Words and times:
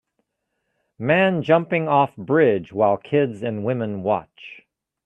man 0.97 1.43
jumping 1.43 1.87
off 1.87 2.15
bridge 2.17 2.73
while 2.73 2.97
kids 2.97 3.43
and 3.43 3.63
women 3.63 4.01
watch 4.01 4.61